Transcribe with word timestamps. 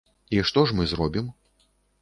І 0.37 0.39
што 0.51 0.63
ж 0.71 0.79
мы 0.79 0.89
зробім? 0.95 1.31